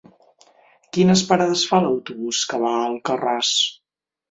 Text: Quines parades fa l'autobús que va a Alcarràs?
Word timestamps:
Quines 0.97 1.23
parades 1.33 1.67
fa 1.73 1.83
l'autobús 1.85 2.41
que 2.55 2.61
va 2.67 2.73
a 2.81 2.83
Alcarràs? 2.89 3.55